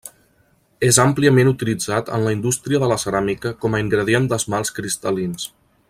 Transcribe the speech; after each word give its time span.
És 0.87 0.97
àmpliament 1.03 1.51
utilitzat 1.51 2.09
en 2.17 2.25
la 2.29 2.33
indústria 2.37 2.81
de 2.85 2.89
la 2.93 2.99
ceràmica 3.05 3.53
com 3.67 3.77
a 3.77 3.83
ingredient 3.85 4.27
d'esmalts 4.33 4.75
cristal·lins. 4.81 5.47